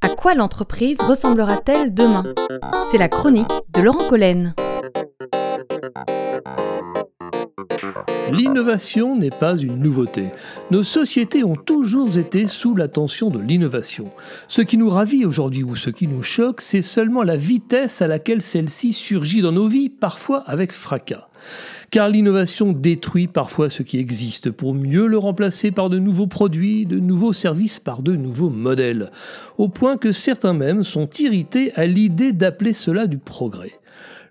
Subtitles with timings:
[0.00, 2.22] À quoi l'entreprise ressemblera-t-elle demain?
[2.90, 4.54] C'est la chronique de Laurent Collen.
[8.32, 10.26] L'innovation n'est pas une nouveauté.
[10.70, 14.04] Nos sociétés ont toujours été sous l'attention de l'innovation.
[14.48, 18.06] Ce qui nous ravit aujourd'hui ou ce qui nous choque, c'est seulement la vitesse à
[18.06, 21.28] laquelle celle-ci surgit dans nos vies, parfois avec fracas.
[21.90, 26.86] Car l'innovation détruit parfois ce qui existe pour mieux le remplacer par de nouveaux produits,
[26.86, 29.10] de nouveaux services, par de nouveaux modèles.
[29.58, 33.72] Au point que certains même sont irrités à l'idée d'appeler cela du progrès.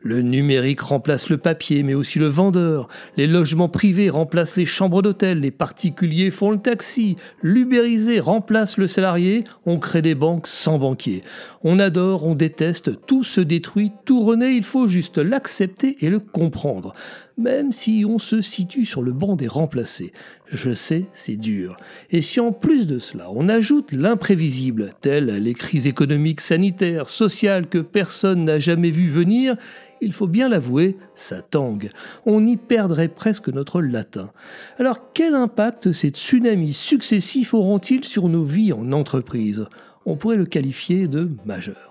[0.04, 2.88] Le numérique remplace le papier, mais aussi le vendeur.
[3.18, 5.40] Les logements privés remplacent les chambres d'hôtel.
[5.40, 7.18] Les particuliers font le taxi.
[7.44, 9.44] L'ubérisé remplace le salarié.
[9.68, 11.24] On crée des banques sans banquier.
[11.64, 14.56] On adore, on déteste, tout se détruit, tout renaît.
[14.56, 16.96] Il faut juste l'accepter et le comprendre.
[17.42, 20.12] Même si on se situe sur le banc des remplacés.
[20.52, 21.76] Je sais, c'est dur.
[22.12, 27.68] Et si en plus de cela, on ajoute l'imprévisible, telles les crises économiques, sanitaires, sociales
[27.68, 29.56] que personne n'a jamais vu venir,
[30.02, 31.90] il faut bien l'avouer, ça tangue.
[32.28, 34.30] On y perdrait presque notre latin.
[34.78, 39.66] Alors quel impact ces tsunamis successifs auront-ils sur nos vies en entreprise?
[40.06, 41.91] On pourrait le qualifier de majeur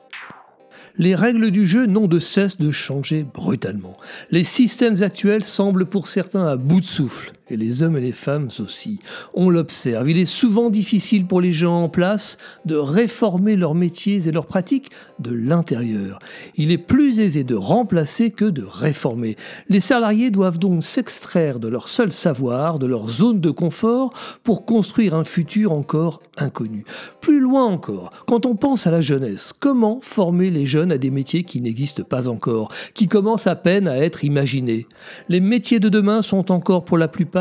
[1.01, 3.97] les règles du jeu n'ont de cesse de changer brutalement.
[4.31, 8.49] Les systèmes actuels semblent pour certains à bout de souffle les hommes et les femmes
[8.59, 8.99] aussi.
[9.35, 14.29] On l'observe, il est souvent difficile pour les gens en place de réformer leurs métiers
[14.29, 16.19] et leurs pratiques de l'intérieur.
[16.57, 19.37] Il est plus aisé de remplacer que de réformer.
[19.69, 24.13] Les salariés doivent donc s'extraire de leur seul savoir, de leur zone de confort,
[24.45, 26.85] pour construire un futur encore inconnu.
[27.21, 31.11] Plus loin encore, quand on pense à la jeunesse, comment former les jeunes à des
[31.11, 34.87] métiers qui n'existent pas encore, qui commencent à peine à être imaginés?
[35.29, 37.40] Les métiers de demain sont encore pour la plupart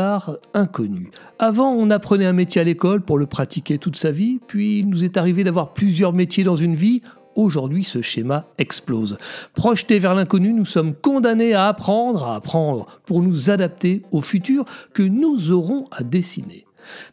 [0.54, 1.10] inconnu.
[1.38, 4.88] Avant, on apprenait un métier à l'école pour le pratiquer toute sa vie, puis il
[4.88, 7.02] nous est arrivé d'avoir plusieurs métiers dans une vie.
[7.36, 9.16] Aujourd'hui, ce schéma explose.
[9.54, 14.64] Projetés vers l'inconnu, nous sommes condamnés à apprendre, à apprendre, pour nous adapter au futur
[14.92, 16.66] que nous aurons à dessiner.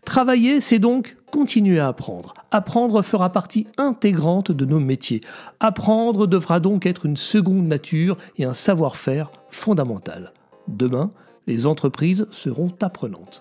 [0.06, 2.34] Travailler, c'est donc continuer à apprendre.
[2.52, 5.22] Apprendre fera partie intégrante de nos métiers.
[5.60, 10.32] Apprendre devra donc être une seconde nature et un savoir-faire fondamental.
[10.68, 11.12] Demain,
[11.48, 13.40] les entreprises seront apprenantes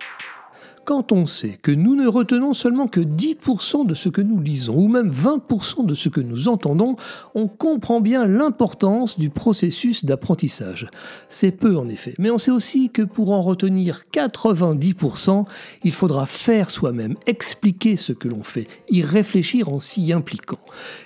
[0.87, 4.77] quand on sait que nous ne retenons seulement que 10% de ce que nous lisons,
[4.77, 6.95] ou même 20% de ce que nous entendons,
[7.35, 10.87] on comprend bien l'importance du processus d'apprentissage.
[11.29, 15.45] C'est peu en effet, mais on sait aussi que pour en retenir 90%,
[15.83, 20.61] il faudra faire soi-même, expliquer ce que l'on fait, y réfléchir en s'y impliquant.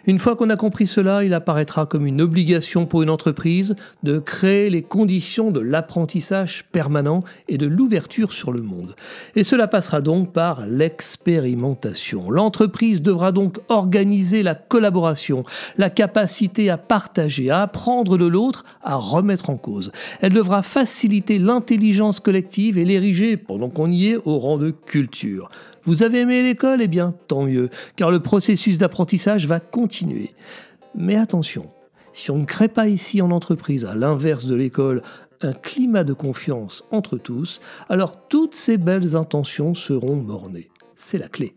[0.07, 4.19] Une fois qu'on a compris cela, il apparaîtra comme une obligation pour une entreprise de
[4.19, 8.95] créer les conditions de l'apprentissage permanent et de l'ouverture sur le monde.
[9.35, 12.31] Et cela passera donc par l'expérimentation.
[12.31, 15.45] L'entreprise devra donc organiser la collaboration,
[15.79, 19.93] la capacité à partager, à apprendre de l'autre, à remettre en cause.
[20.21, 25.51] Elle devra faciliter l'intelligence collective et l'ériger, pendant qu'on y est, au rang de culture.
[25.85, 26.83] Vous avez aimé l'école?
[26.83, 30.35] Eh bien, tant mieux, car le processus d'apprentissage va continuer.
[30.95, 31.67] Mais attention,
[32.13, 35.03] si on ne crée pas ici en entreprise, à l'inverse de l'école,
[35.43, 40.71] un climat de confiance entre tous, alors toutes ces belles intentions seront mornées.
[40.97, 41.55] C'est la clé.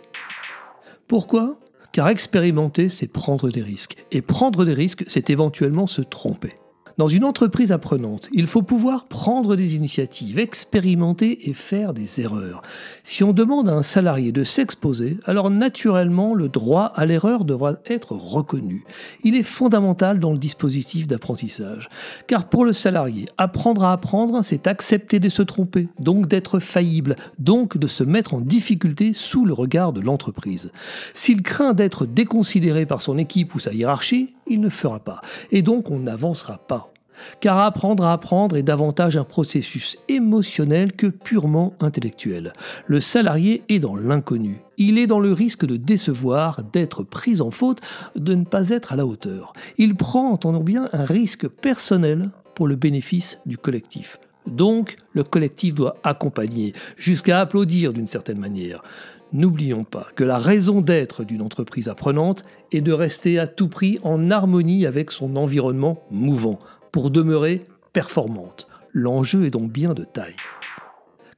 [1.07, 1.59] Pourquoi?
[1.91, 3.97] Car expérimenter, c'est prendre des risques.
[4.11, 6.53] Et prendre des risques, c'est éventuellement se tromper.
[6.97, 12.61] Dans une entreprise apprenante, il faut pouvoir prendre des initiatives, expérimenter et faire des erreurs.
[13.03, 17.73] Si on demande à un salarié de s'exposer, alors naturellement le droit à l'erreur devra
[17.87, 18.83] être reconnu.
[19.23, 21.89] Il est fondamental dans le dispositif d'apprentissage.
[22.27, 27.15] Car pour le salarié, apprendre à apprendre, c'est accepter de se tromper, donc d'être faillible,
[27.39, 30.71] donc de se mettre en difficulté sous le regard de l'entreprise.
[31.15, 35.21] S'il craint d'être déconsidéré par son équipe ou sa hiérarchie, il ne fera pas.
[35.51, 36.93] Et donc on n'avancera pas.
[37.39, 42.53] Car apprendre à apprendre est davantage un processus émotionnel que purement intellectuel.
[42.87, 44.61] Le salarié est dans l'inconnu.
[44.77, 47.81] Il est dans le risque de décevoir, d'être pris en faute,
[48.15, 49.53] de ne pas être à la hauteur.
[49.77, 54.19] Il prend, entendons bien, un risque personnel pour le bénéfice du collectif.
[54.47, 58.83] Donc, le collectif doit accompagner, jusqu'à applaudir d'une certaine manière.
[59.31, 63.99] N'oublions pas que la raison d'être d'une entreprise apprenante est de rester à tout prix
[64.03, 66.59] en harmonie avec son environnement mouvant,
[66.91, 67.63] pour demeurer
[67.93, 68.67] performante.
[68.91, 70.35] L'enjeu est donc bien de taille.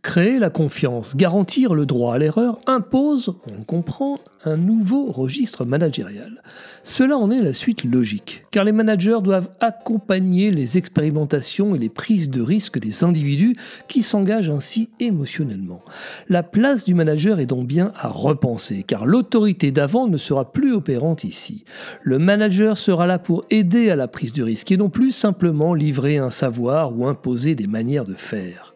[0.06, 6.44] Créer la confiance, garantir le droit à l'erreur impose, on comprend, un nouveau registre managérial.
[6.84, 11.90] Cela en est la suite logique, car les managers doivent accompagner les expérimentations et les
[11.90, 13.56] prises de risques des individus
[13.88, 15.82] qui s'engagent ainsi émotionnellement.
[16.30, 20.74] La place du manager est donc bien à repenser, car l'autorité d'avant ne sera plus
[20.74, 21.66] opérante ici.
[22.04, 25.74] Le manager sera là pour aider à la prise de risque et non plus simplement
[25.74, 28.76] livrer un savoir ou imposer des manières de faire.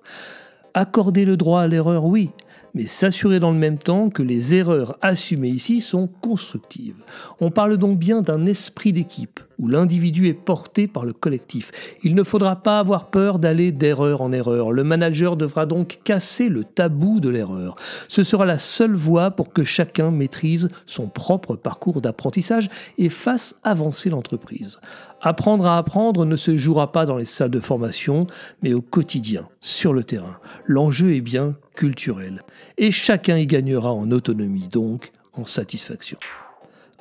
[0.74, 2.30] Accorder le droit à l'erreur, oui,
[2.74, 7.04] mais s'assurer dans le même temps que les erreurs assumées ici sont constructives.
[7.40, 11.72] On parle donc bien d'un esprit d'équipe, où l'individu est porté par le collectif.
[12.04, 14.72] Il ne faudra pas avoir peur d'aller d'erreur en erreur.
[14.72, 17.76] Le manager devra donc casser le tabou de l'erreur.
[18.08, 23.56] Ce sera la seule voie pour que chacun maîtrise son propre parcours d'apprentissage et fasse
[23.64, 24.80] avancer l'entreprise.
[25.22, 28.26] Apprendre à apprendre ne se jouera pas dans les salles de formation,
[28.64, 30.38] mais au quotidien, sur le terrain.
[30.66, 32.44] L'enjeu est bien culturel.
[32.78, 36.18] Et chacun y gagnera en autonomie, donc en satisfaction.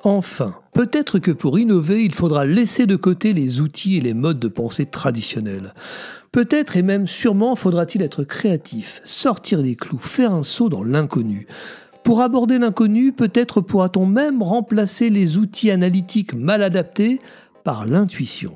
[0.04, 4.38] Enfin, peut-être que pour innover, il faudra laisser de côté les outils et les modes
[4.38, 5.74] de pensée traditionnels.
[6.30, 11.48] Peut-être et même sûrement faudra-t-il être créatif, sortir des clous, faire un saut dans l'inconnu.
[12.04, 17.20] Pour aborder l'inconnu, peut-être pourra-t-on même remplacer les outils analytiques mal adaptés
[17.64, 18.52] par l'intuition.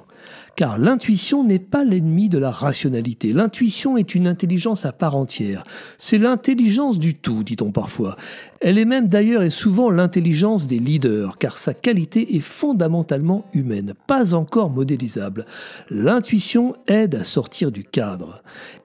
[0.54, 3.32] Car l'intuition n'est pas l'ennemi de la rationalité.
[3.32, 5.64] L'intuition est une intelligence à part entière.
[5.96, 8.16] C'est l'intelligence du tout, dit-on parfois.
[8.60, 13.94] Elle est même d'ailleurs et souvent l'intelligence des leaders, car sa qualité est fondamentalement humaine,
[14.06, 15.46] pas encore modélisable.
[15.90, 18.42] L'intuition aide à sortir du cadre.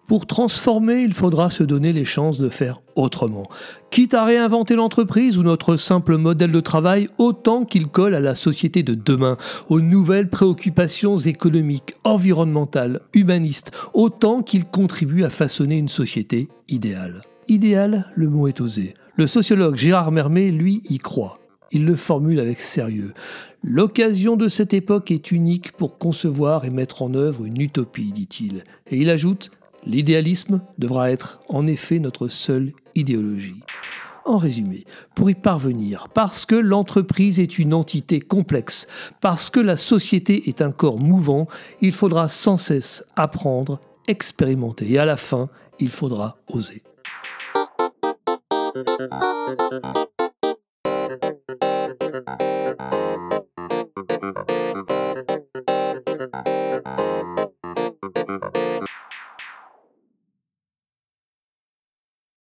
[0.08, 3.50] Pour transformer, il faudra se donner les chances de faire autrement.
[3.92, 8.34] Quitte à réinventer l'entreprise ou notre simple modèle de travail, autant qu'il colle à la
[8.34, 9.36] société de demain,
[9.68, 11.57] aux nouvelles préoccupations économiques,
[12.04, 17.22] environnementales, humanistes, autant qu'il contribue à façonner une société idéale.
[17.48, 18.94] Idéal, le mot est osé.
[19.16, 21.40] Le sociologue Gérard Mermet, lui, y croit.
[21.72, 23.14] Il le formule avec sérieux.
[23.64, 28.64] L'occasion de cette époque est unique pour concevoir et mettre en œuvre une utopie, dit-il.
[28.90, 29.52] Et il ajoute
[29.86, 33.62] L'idéalisme devra être en effet notre seule idéologie.
[34.28, 34.84] En résumé,
[35.16, 38.86] pour y parvenir, parce que l'entreprise est une entité complexe,
[39.22, 41.48] parce que la société est un corps mouvant,
[41.80, 45.48] il faudra sans cesse apprendre, expérimenter et à la fin,
[45.80, 46.84] il faudra oser.